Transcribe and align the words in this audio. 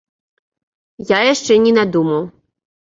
Я 1.15 1.19
яшчэ 1.33 1.61
не 1.67 1.77
надумаў. 1.81 2.23